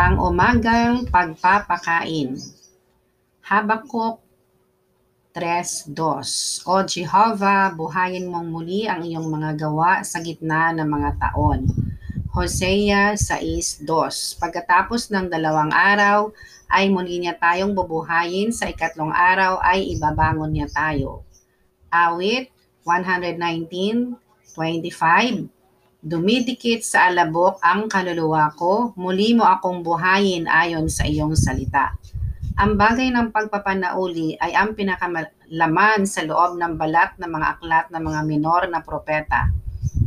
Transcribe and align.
Pang-umagang 0.00 1.12
pagpapakain. 1.12 2.32
Habakuk 3.44 4.24
3.2 5.36 5.92
O 6.64 6.80
Jehovah, 6.88 7.68
buhayin 7.76 8.24
mong 8.24 8.48
muli 8.48 8.88
ang 8.88 9.04
iyong 9.04 9.28
mga 9.28 9.60
gawa 9.60 10.00
sa 10.00 10.24
gitna 10.24 10.72
ng 10.72 10.88
mga 10.88 11.20
taon. 11.20 11.68
Hosea 12.32 13.12
6.2 13.12 13.84
Pagkatapos 14.40 15.12
ng 15.12 15.28
dalawang 15.28 15.68
araw, 15.68 16.32
ay 16.72 16.88
muli 16.88 17.20
niya 17.20 17.36
tayong 17.36 17.76
bubuhayin, 17.76 18.56
sa 18.56 18.72
ikatlong 18.72 19.12
araw 19.12 19.60
ay 19.60 19.84
ibabangon 20.00 20.48
niya 20.48 20.72
tayo. 20.72 21.28
Awit 21.92 22.48
119.25 22.88 25.59
Dumidikit 26.00 26.80
sa 26.80 27.12
alabok 27.12 27.60
ang 27.60 27.84
kaluluwa 27.84 28.56
ko, 28.56 28.96
muli 28.96 29.36
mo 29.36 29.44
akong 29.44 29.84
buhayin 29.84 30.48
ayon 30.48 30.88
sa 30.88 31.04
iyong 31.04 31.36
salita. 31.36 31.92
Ang 32.56 32.80
bagay 32.80 33.12
ng 33.12 33.28
pagpapanauli 33.28 34.40
ay 34.40 34.56
ang 34.56 34.72
pinakalaman 34.72 36.08
sa 36.08 36.24
loob 36.24 36.56
ng 36.56 36.80
balat 36.80 37.20
ng 37.20 37.28
mga 37.28 37.46
aklat 37.52 37.86
ng 37.92 38.00
mga 38.00 38.20
minor 38.24 38.64
na 38.72 38.80
propeta. 38.80 39.52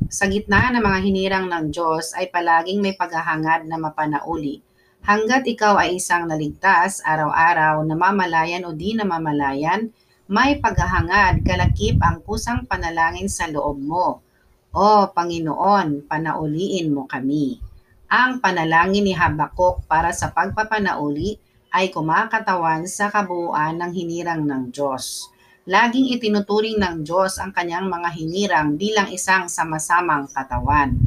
Sa 0.09 0.25
gitna 0.25 0.73
ng 0.73 0.81
mga 0.81 0.97
hinirang 1.05 1.45
ng 1.53 1.69
Diyos 1.69 2.17
ay 2.17 2.33
palaging 2.33 2.81
may 2.81 2.97
paghahangad 2.97 3.69
na 3.69 3.77
mapanauli. 3.77 4.65
Hanggat 5.05 5.45
ikaw 5.45 5.77
ay 5.77 6.01
isang 6.01 6.25
naligtas 6.25 7.05
araw-araw, 7.05 7.85
namamalayan 7.85 8.65
o 8.65 8.73
di 8.73 8.97
namamalayan, 8.97 9.93
may 10.25 10.57
paghahangad, 10.57 11.45
kalakip 11.45 12.01
ang 12.01 12.25
kusang 12.25 12.65
panalangin 12.65 13.29
sa 13.29 13.45
loob 13.45 13.77
mo 13.77 14.25
o 14.73 15.05
Panginoon, 15.13 16.09
panauliin 16.09 16.89
mo 16.89 17.05
kami. 17.05 17.61
Ang 18.09 18.41
panalangin 18.41 19.05
ni 19.05 19.13
Habakuk 19.13 19.85
para 19.85 20.09
sa 20.09 20.33
pagpapanauli 20.33 21.37
ay 21.69 21.93
kumakatawan 21.93 22.89
sa 22.89 23.13
kabuuan 23.13 23.77
ng 23.77 23.91
hinirang 23.93 24.41
ng 24.41 24.73
Diyos. 24.73 25.29
Laging 25.69 26.17
itinuturing 26.17 26.81
ng 26.81 27.05
Diyos 27.05 27.37
ang 27.37 27.53
kanyang 27.53 27.85
mga 27.85 28.09
hinirang 28.17 28.69
bilang 28.73 29.13
isang 29.13 29.45
sama-samang 29.45 30.25
katawan. 30.33 30.97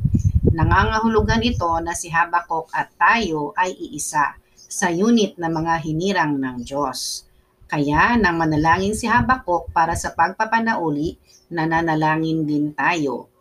Nangangahulugan 0.46 1.42
ito 1.42 1.68
na 1.82 1.92
si 1.92 2.06
Habakuk 2.06 2.70
at 2.70 2.94
tayo 2.94 3.50
ay 3.58 3.74
iisa 3.74 4.38
sa 4.54 4.94
unit 4.94 5.34
ng 5.42 5.52
mga 5.52 5.74
hinirang 5.82 6.38
ng 6.38 6.62
Diyos. 6.62 7.26
Kaya 7.66 8.14
nang 8.14 8.38
manalangin 8.38 8.94
si 8.94 9.10
Habakuk 9.10 9.74
para 9.74 9.98
sa 9.98 10.14
pagpapanauli, 10.14 11.18
nananalangin 11.50 12.46
din 12.46 12.70
tayo 12.70 13.35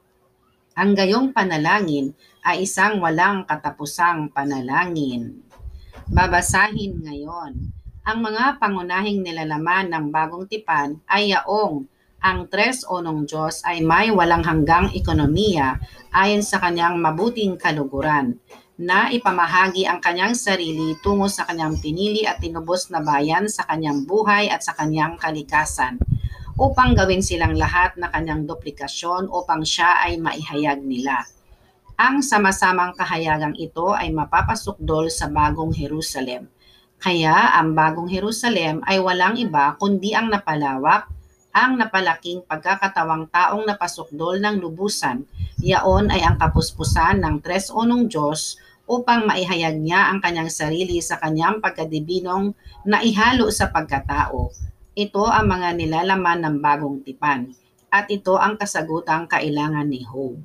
ang 0.76 0.92
gayong 0.92 1.32
panalangin 1.32 2.12
ay 2.44 2.68
isang 2.68 3.00
walang 3.00 3.48
katapusang 3.48 4.28
panalangin. 4.28 5.40
Babasahin 6.12 7.00
ngayon. 7.00 7.72
Ang 8.04 8.18
mga 8.20 8.60
pangunahing 8.60 9.24
nilalaman 9.24 9.88
ng 9.88 10.12
bagong 10.12 10.46
tipan 10.52 11.00
ay 11.08 11.32
yaong 11.32 11.88
ang 12.20 12.52
tres 12.52 12.84
onong 12.84 13.24
Diyos 13.24 13.64
ay 13.64 13.88
may 13.88 14.12
walang 14.12 14.44
hanggang 14.44 14.92
ekonomiya 14.92 15.80
ayon 16.12 16.44
sa 16.44 16.60
kanyang 16.60 17.00
mabuting 17.00 17.56
kaluguran 17.56 18.36
na 18.76 19.08
ipamahagi 19.08 19.88
ang 19.88 20.04
kanyang 20.04 20.36
sarili 20.36 21.00
tungo 21.00 21.32
sa 21.32 21.48
kanyang 21.48 21.80
pinili 21.80 22.28
at 22.28 22.44
tinubos 22.44 22.92
na 22.92 23.00
bayan 23.00 23.48
sa 23.48 23.64
kanyang 23.64 24.04
buhay 24.04 24.52
at 24.52 24.60
sa 24.60 24.76
kanyang 24.76 25.16
kalikasan 25.16 25.96
upang 26.56 26.96
gawin 26.96 27.20
silang 27.20 27.60
lahat 27.60 28.00
na 28.00 28.08
kanyang 28.08 28.48
duplikasyon 28.48 29.28
upang 29.28 29.68
siya 29.68 30.08
ay 30.08 30.16
maihayag 30.16 30.80
nila. 30.80 31.28
Ang 32.00 32.24
sama-samang 32.24 32.96
kahayagang 32.96 33.56
ito 33.60 33.92
ay 33.92 34.12
mapapasukdol 34.12 35.12
sa 35.12 35.28
bagong 35.28 35.76
Jerusalem. 35.76 36.48
Kaya 36.96 37.60
ang 37.60 37.76
bagong 37.76 38.08
Jerusalem 38.08 38.80
ay 38.88 39.04
walang 39.04 39.36
iba 39.36 39.76
kundi 39.76 40.16
ang 40.16 40.32
napalawak, 40.32 41.12
ang 41.52 41.76
napalaking 41.76 42.44
pagkakatawang 42.48 43.28
taong 43.32 43.68
napasukdol 43.68 44.40
ng 44.40 44.60
lubusan. 44.64 45.28
Yaon 45.60 46.08
ay 46.08 46.24
ang 46.24 46.40
kapuspusan 46.40 47.20
ng 47.20 47.44
tres 47.44 47.68
onong 47.68 48.08
Diyos 48.08 48.56
upang 48.88 49.28
maihayag 49.28 49.76
niya 49.76 50.08
ang 50.08 50.24
kanyang 50.24 50.52
sarili 50.52 51.04
sa 51.04 51.20
kanyang 51.20 51.60
pagkadibinong 51.60 52.56
na 52.88 53.04
ihalo 53.04 53.52
sa 53.52 53.72
pagkatao 53.72 54.56
ito 54.96 55.28
ang 55.28 55.52
mga 55.52 55.76
nilalaman 55.76 56.40
ng 56.40 56.56
bagong 56.64 57.04
tipan 57.04 57.52
at 57.92 58.08
ito 58.08 58.40
ang 58.40 58.56
kasagutang 58.56 59.28
kailangan 59.28 59.84
ni 59.92 60.08
Job. 60.08 60.40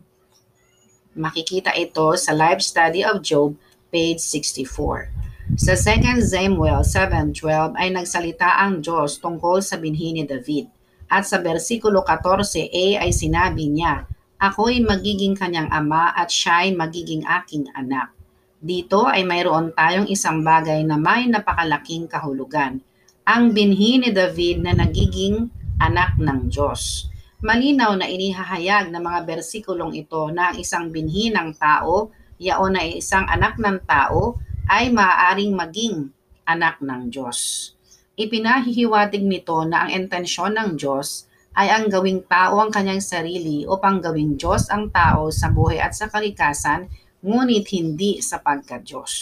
Makikita 1.14 1.70
ito 1.78 2.18
sa 2.18 2.34
Live 2.34 2.58
Study 2.58 3.06
of 3.06 3.22
Job, 3.22 3.54
page 3.94 4.18
64. 4.18 5.54
Sa 5.54 5.78
2 5.78 6.18
Samuel 6.18 6.82
7.12 6.82 7.78
ay 7.78 7.94
nagsalita 7.94 8.58
ang 8.58 8.82
Diyos 8.82 9.22
tungkol 9.22 9.62
sa 9.62 9.78
binhi 9.78 10.10
ni 10.18 10.26
David. 10.26 10.66
At 11.06 11.30
sa 11.30 11.38
versikulo 11.38 12.02
14a 12.02 13.06
ay 13.06 13.10
sinabi 13.14 13.70
niya, 13.70 14.10
Ako'y 14.42 14.82
magiging 14.82 15.38
kanyang 15.38 15.70
ama 15.70 16.10
at 16.10 16.26
siya'y 16.26 16.74
magiging 16.74 17.22
aking 17.22 17.70
anak. 17.78 18.10
Dito 18.58 19.06
ay 19.06 19.22
mayroon 19.22 19.70
tayong 19.78 20.10
isang 20.10 20.42
bagay 20.42 20.82
na 20.82 20.98
may 20.98 21.30
napakalaking 21.30 22.10
kahulugan 22.10 22.82
ang 23.30 23.54
binhi 23.54 24.02
ni 24.02 24.10
David 24.10 24.58
na 24.58 24.74
nagiging 24.74 25.54
anak 25.78 26.18
ng 26.18 26.50
Diyos. 26.50 27.06
Malinaw 27.46 27.94
na 27.94 28.10
inihahayag 28.10 28.90
ng 28.90 28.98
mga 28.98 29.22
bersikulong 29.22 29.94
ito 29.94 30.34
na 30.34 30.50
ang 30.50 30.58
isang 30.58 30.90
binhi 30.90 31.30
ng 31.30 31.54
tao, 31.54 32.10
yaon 32.42 32.74
na 32.74 32.82
isang 32.82 33.22
anak 33.30 33.54
ng 33.62 33.86
tao, 33.86 34.34
ay 34.66 34.90
maaaring 34.90 35.54
maging 35.54 36.10
anak 36.42 36.82
ng 36.82 37.06
Diyos. 37.06 37.70
Ipinahihiwatig 38.18 39.22
nito 39.22 39.62
na 39.62 39.86
ang 39.86 39.94
intensyon 39.94 40.58
ng 40.58 40.74
Diyos 40.74 41.30
ay 41.54 41.70
ang 41.70 41.86
gawing 41.86 42.26
tao 42.26 42.58
ang 42.58 42.74
kanyang 42.74 42.98
sarili 42.98 43.62
upang 43.62 44.02
gawing 44.02 44.34
Diyos 44.34 44.66
ang 44.74 44.90
tao 44.90 45.30
sa 45.30 45.54
buhay 45.54 45.78
at 45.78 45.94
sa 45.94 46.10
kalikasan, 46.10 46.90
ngunit 47.22 47.70
hindi 47.70 48.18
sa 48.18 48.42
pagka-Diyos. 48.42 49.14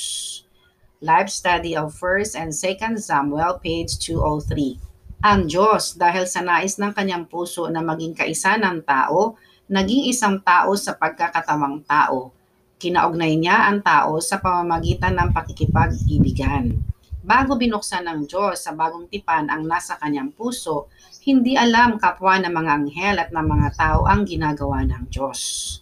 Live 0.99 1.31
Study 1.31 1.79
of 1.79 1.95
1st 1.95 2.35
and 2.35 2.51
2nd 2.51 2.99
Samuel, 2.99 3.63
page 3.63 4.03
203. 4.03 4.83
Ang 5.23 5.47
Diyos, 5.47 5.95
dahil 5.95 6.27
sa 6.27 6.43
nais 6.43 6.75
ng 6.75 6.91
kanyang 6.91 7.23
puso 7.31 7.71
na 7.71 7.79
maging 7.87 8.19
kaisa 8.19 8.59
ng 8.59 8.83
tao, 8.83 9.39
naging 9.71 10.11
isang 10.11 10.43
tao 10.43 10.75
sa 10.75 10.99
pagkakatawang 10.99 11.87
tao. 11.87 12.35
Kinaugnay 12.83 13.39
niya 13.39 13.71
ang 13.71 13.79
tao 13.79 14.19
sa 14.19 14.43
pamamagitan 14.43 15.15
ng 15.15 15.31
pakikipag-ibigan. 15.31 16.75
Bago 17.23 17.55
binuksan 17.55 18.03
ng 18.03 18.27
Diyos 18.27 18.67
sa 18.67 18.75
bagong 18.75 19.07
tipan 19.07 19.55
ang 19.55 19.71
nasa 19.71 19.95
kanyang 20.03 20.35
puso, 20.35 20.91
hindi 21.23 21.55
alam 21.55 22.03
kapwa 22.03 22.43
ng 22.43 22.51
mga 22.51 22.71
anghel 22.75 23.17
at 23.23 23.31
ng 23.31 23.47
mga 23.47 23.69
tao 23.79 24.03
ang 24.03 24.27
ginagawa 24.27 24.83
ng 24.83 25.07
Diyos. 25.15 25.79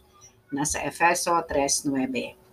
Nasa 0.52 0.84
Efeso 0.84 1.32
3.9 1.40 2.45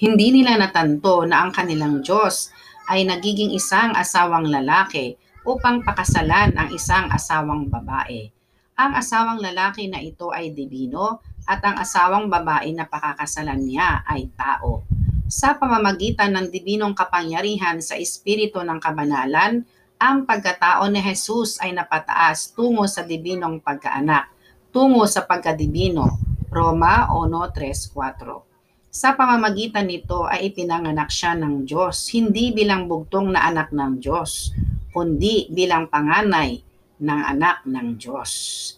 hindi 0.00 0.32
nila 0.32 0.56
natanto 0.56 1.28
na 1.28 1.44
ang 1.44 1.52
kanilang 1.52 2.00
Diyos 2.00 2.48
ay 2.88 3.04
nagiging 3.04 3.52
isang 3.52 3.92
asawang 3.92 4.48
lalaki 4.48 5.20
upang 5.44 5.84
pakasalan 5.84 6.56
ang 6.56 6.72
isang 6.72 7.12
asawang 7.12 7.68
babae. 7.68 8.32
Ang 8.80 8.96
asawang 8.96 9.44
lalaki 9.44 9.92
na 9.92 10.00
ito 10.00 10.32
ay 10.32 10.56
divino 10.56 11.20
at 11.44 11.60
ang 11.68 11.76
asawang 11.76 12.32
babae 12.32 12.72
na 12.72 12.88
pakakasalan 12.88 13.60
niya 13.60 14.00
ay 14.08 14.32
tao. 14.32 14.88
Sa 15.28 15.60
pamamagitan 15.60 16.32
ng 16.32 16.48
dibinong 16.48 16.96
kapangyarihan 16.96 17.84
sa 17.84 18.00
espiritu 18.00 18.64
ng 18.64 18.80
kabanalan, 18.80 19.68
ang 20.00 20.24
pagkatao 20.24 20.88
ni 20.88 21.04
Jesus 21.04 21.60
ay 21.60 21.76
napataas 21.76 22.56
tungo 22.56 22.88
sa 22.88 23.04
dibinong 23.04 23.60
pagkaanak, 23.60 24.32
tungo 24.72 25.04
sa 25.04 25.28
pagkadibino. 25.28 26.16
Roma 26.48 27.04
1.3.4 27.12 28.49
sa 28.90 29.14
pamamagitan 29.14 29.86
nito 29.86 30.26
ay 30.26 30.50
ipinanganak 30.50 31.14
siya 31.14 31.38
ng 31.38 31.62
Diyos, 31.62 32.10
hindi 32.10 32.50
bilang 32.50 32.90
bugtong 32.90 33.30
na 33.30 33.46
anak 33.46 33.70
ng 33.70 34.02
Diyos, 34.02 34.50
kundi 34.90 35.46
bilang 35.46 35.86
panganay 35.86 36.58
ng 36.98 37.20
anak 37.22 37.62
ng 37.70 37.94
Diyos. 37.94 38.30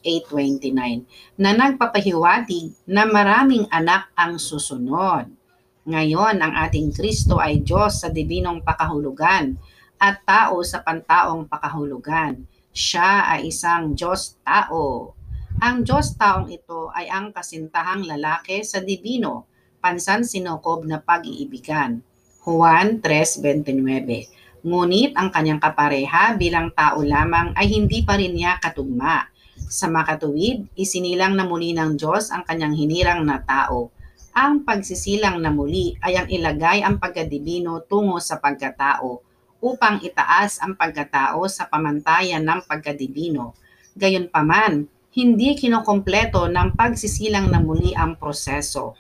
829 0.04 1.40
na 1.40 1.56
nagpapahiwatig 1.56 2.76
na 2.92 3.08
maraming 3.08 3.64
anak 3.72 4.12
ang 4.12 4.36
susunod. 4.36 5.32
Ngayon, 5.88 6.44
ang 6.44 6.60
ating 6.60 6.92
Kristo 6.92 7.40
ay 7.40 7.64
Diyos 7.64 8.04
sa 8.04 8.12
dibinong 8.12 8.60
pakahulugan 8.60 9.56
at 9.96 10.20
tao 10.28 10.60
sa 10.60 10.84
pantaong 10.84 11.48
pakahulugan. 11.48 12.44
Siya 12.68 13.32
ay 13.32 13.48
isang 13.48 13.96
Diyos 13.96 14.36
tao. 14.44 15.16
Ang 15.56 15.88
Diyos 15.88 16.12
taong 16.20 16.52
ito 16.52 16.92
ay 16.92 17.08
ang 17.08 17.32
kasintahang 17.32 18.04
lalaki 18.04 18.60
sa 18.60 18.84
dibino 18.84 19.51
pansan 19.82 20.22
sinukob 20.22 20.86
na 20.86 21.02
pag-iibigan. 21.02 21.98
Juan 22.46 23.02
3.29 23.02 24.62
Ngunit 24.62 25.18
ang 25.18 25.34
kanyang 25.34 25.58
kapareha 25.58 26.38
bilang 26.38 26.70
tao 26.70 27.02
lamang 27.02 27.50
ay 27.58 27.66
hindi 27.66 28.06
pa 28.06 28.14
rin 28.14 28.30
niya 28.30 28.62
katugma. 28.62 29.26
Sa 29.66 29.90
makatuwid, 29.90 30.70
isinilang 30.78 31.34
na 31.34 31.42
muli 31.42 31.74
ng 31.74 31.98
Diyos 31.98 32.30
ang 32.30 32.46
kanyang 32.46 32.78
hinirang 32.78 33.26
na 33.26 33.42
tao. 33.42 33.90
Ang 34.30 34.62
pagsisilang 34.62 35.42
na 35.42 35.50
muli 35.50 35.98
ay 35.98 36.14
ang 36.14 36.28
ilagay 36.30 36.86
ang 36.86 37.02
pagkadibino 37.02 37.82
tungo 37.90 38.22
sa 38.22 38.38
pagkatao 38.38 39.18
upang 39.62 39.98
itaas 40.02 40.62
ang 40.62 40.78
pagkatao 40.78 41.42
sa 41.50 41.66
pamantayan 41.66 42.46
ng 42.46 42.62
pagkadibino. 42.64 43.58
Gayunpaman, 43.98 44.86
hindi 45.12 45.52
kinokompleto 45.58 46.48
ng 46.48 46.72
pagsisilang 46.72 47.50
na 47.52 47.60
muli 47.60 47.92
ang 47.92 48.16
proseso. 48.16 48.96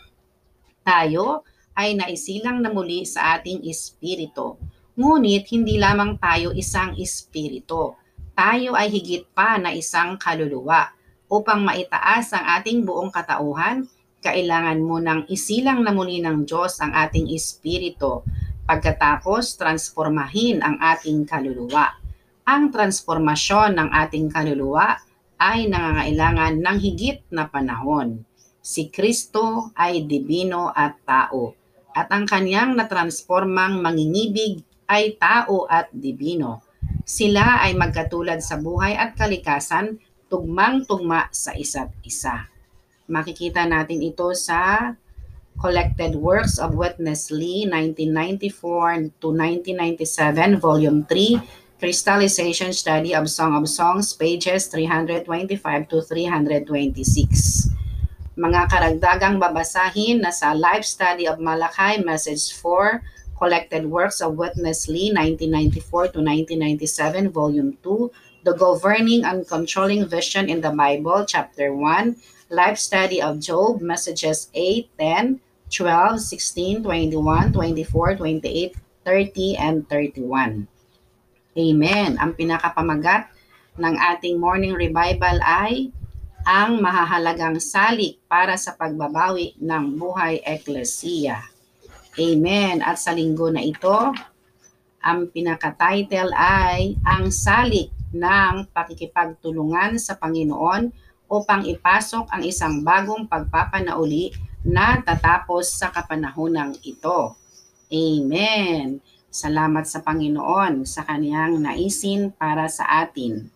Tayo 0.82 1.46
ay 1.78 1.96
naisilang 1.96 2.60
na 2.60 2.68
muli 2.68 3.06
sa 3.08 3.38
ating 3.38 3.64
espiritu. 3.64 4.60
Ngunit 4.98 5.48
hindi 5.50 5.80
lamang 5.80 6.20
tayo 6.20 6.52
isang 6.52 6.98
espiritu. 7.00 7.96
Tayo 8.36 8.76
ay 8.76 8.92
higit 8.92 9.24
pa 9.32 9.56
na 9.56 9.72
isang 9.72 10.20
kaluluwa. 10.20 10.92
Upang 11.32 11.64
maitaas 11.64 12.36
ang 12.36 12.60
ating 12.60 12.84
buong 12.84 13.08
katauhan, 13.08 13.88
kailangan 14.20 14.78
mo 14.84 15.00
nang 15.00 15.24
isilang 15.32 15.80
na 15.80 15.96
muli 15.96 16.20
ng 16.20 16.44
Diyos 16.44 16.76
ang 16.84 16.92
ating 16.92 17.32
espiritu 17.32 18.20
Pagkatapos, 18.62 19.58
transformahin 19.58 20.62
ang 20.62 20.78
ating 20.78 21.26
kaluluwa. 21.26 21.98
Ang 22.46 22.70
transformasyon 22.70 23.74
ng 23.74 23.88
ating 23.90 24.30
kaluluwa 24.30 25.02
ay 25.36 25.66
nangangailangan 25.66 26.62
ng 26.62 26.76
higit 26.78 27.26
na 27.34 27.50
panahon. 27.50 28.22
Si 28.62 28.94
Kristo 28.94 29.74
ay 29.74 30.06
dibino 30.06 30.70
at 30.70 31.02
tao, 31.02 31.50
at 31.90 32.06
ang 32.14 32.30
kanyang 32.30 32.78
natransformang 32.78 33.82
mangingibig 33.82 34.62
ay 34.86 35.18
tao 35.18 35.66
at 35.66 35.90
dibino. 35.90 36.62
Sila 37.02 37.58
ay 37.66 37.74
magkatulad 37.74 38.38
sa 38.38 38.62
buhay 38.62 38.94
at 38.94 39.18
kalikasan, 39.18 39.98
tugmang-tugma 40.30 41.26
sa 41.34 41.58
isa't 41.58 41.90
isa. 42.06 42.46
Makikita 43.10 43.66
natin 43.66 43.98
ito 43.98 44.30
sa 44.38 44.94
Collected 45.58 46.14
Works 46.14 46.62
of 46.62 46.78
Witness 46.78 47.34
Lee, 47.34 47.66
1994 47.66 49.10
to 49.18 49.34
1997, 49.34 50.62
Volume 50.62 51.02
3, 51.10 51.82
Crystallization 51.82 52.70
Study 52.70 53.10
of 53.10 53.26
Song 53.26 53.58
of 53.58 53.66
Songs, 53.66 54.14
pages 54.14 54.70
325 54.70 55.26
to 55.90 55.98
326. 55.98 57.71
Mga 58.32 58.72
karagdagang 58.72 59.36
babasahin 59.36 60.24
na 60.24 60.32
sa 60.32 60.56
Life 60.56 60.88
Study 60.88 61.28
of 61.28 61.36
Malachi, 61.36 62.00
Message 62.00 62.56
4, 62.56 63.36
Collected 63.36 63.84
Works 63.84 64.24
of 64.24 64.40
Witness 64.40 64.88
Lee, 64.88 65.12
1994 65.12 66.16
to 66.16 66.24
1997, 66.24 67.28
Volume 67.28 67.76
2, 67.84 68.08
The 68.48 68.56
Governing 68.56 69.28
and 69.28 69.44
Controlling 69.44 70.08
Vision 70.08 70.48
in 70.48 70.64
the 70.64 70.72
Bible, 70.72 71.28
Chapter 71.28 71.76
1, 71.76 72.16
Life 72.48 72.80
Study 72.80 73.20
of 73.20 73.36
Job, 73.36 73.84
Messages 73.84 74.48
8, 74.56 74.88
10, 74.96 75.36
12, 75.68 76.16
16, 76.16 76.88
21, 76.88 77.52
24, 77.52 78.16
28, 78.16 78.76
30, 79.04 79.56
and 79.60 79.76
31. 79.92 80.68
Amen. 81.52 82.10
Ang 82.16 82.32
pinakapamagat 82.32 83.28
ng 83.76 83.92
ating 83.92 84.40
morning 84.40 84.72
revival 84.72 85.36
ay 85.44 85.92
ang 86.42 86.82
mahahalagang 86.82 87.62
salik 87.62 88.18
para 88.26 88.58
sa 88.58 88.74
pagbabawi 88.74 89.54
ng 89.62 89.94
buhay 89.94 90.42
eklesiya. 90.42 91.38
Amen. 92.18 92.82
At 92.82 92.98
sa 92.98 93.14
linggo 93.14 93.48
na 93.48 93.62
ito, 93.62 94.12
ang 95.02 95.30
pinaka-title 95.30 96.30
ay 96.34 96.98
ang 97.02 97.30
salik 97.30 97.90
ng 98.12 98.68
pakikipagtulungan 98.70 99.96
sa 99.96 100.14
Panginoon 100.20 100.92
upang 101.32 101.64
ipasok 101.64 102.28
ang 102.28 102.42
isang 102.44 102.84
bagong 102.84 103.24
pagpapanauli 103.24 104.36
na 104.62 105.00
tatapos 105.00 105.72
sa 105.72 105.88
kapanahonang 105.90 106.76
ito. 106.84 107.34
Amen. 107.88 109.00
Salamat 109.32 109.88
sa 109.88 110.04
Panginoon 110.04 110.84
sa 110.84 111.08
kaniyang 111.08 111.56
naisin 111.56 112.28
para 112.36 112.68
sa 112.68 112.84
atin. 113.00 113.48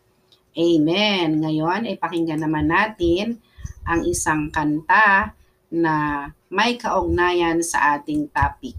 Amen. 0.57 1.45
Ngayon 1.45 1.87
ay 1.87 2.01
pakinggan 2.01 2.41
naman 2.41 2.73
natin 2.73 3.39
ang 3.85 4.03
isang 4.09 4.49
kanta 4.49 5.37
na 5.69 6.29
may 6.49 6.81
kaugnayan 6.81 7.61
sa 7.61 8.01
ating 8.01 8.33
topic. 8.33 8.75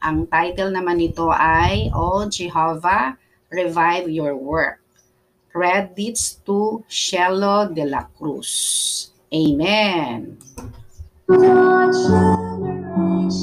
Ang 0.00 0.24
title 0.26 0.72
naman 0.72 0.98
nito 0.98 1.28
ay 1.28 1.92
O 1.92 2.24
Jehovah, 2.26 3.14
Revive 3.52 4.08
Your 4.08 4.34
Work 4.34 4.88
credits 5.58 6.38
to 6.46 6.84
Shelo 6.88 7.66
de 7.74 7.84
la 7.84 8.06
Cruz. 8.14 9.10
Amen. 9.34 10.38
For 11.26 11.36
generations, 11.36 13.34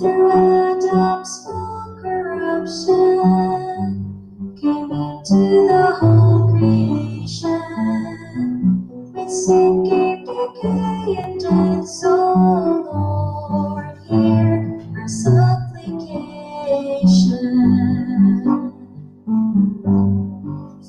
through 0.00 0.32
Adam's 0.32 1.44
fall 1.44 1.98
corruption, 2.00 2.96
came 4.58 4.90
into 4.90 5.68
the 5.68 5.96
whole 6.00 6.48
creation 6.50 7.60
with 9.12 9.30
sinking 9.30 10.24
decay 10.24 11.16
and 11.22 11.38
death. 11.40 11.86
So, 11.86 12.16
Lord, 12.90 13.98
hear 14.08 14.80
our 14.96 15.08
supplication 15.08 15.92